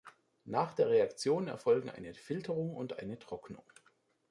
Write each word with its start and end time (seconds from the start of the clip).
Nach 0.45 0.73
der 0.73 0.89
Reaktion 0.89 1.47
erfolgen 1.47 1.91
eine 1.91 2.15
Filterung 2.15 2.73
und 2.75 2.97
eine 2.97 3.19
Trocknung. 3.19 3.61